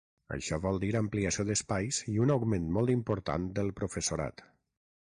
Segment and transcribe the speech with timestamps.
[0.35, 4.49] Això vol dir ampliació d’espais i un augment molt important del professorat.